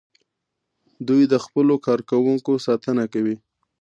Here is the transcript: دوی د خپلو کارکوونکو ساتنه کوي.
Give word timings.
دوی 1.07 1.23
د 1.27 1.35
خپلو 1.45 1.73
کارکوونکو 1.87 2.51
ساتنه 2.65 3.03
کوي. 3.13 3.35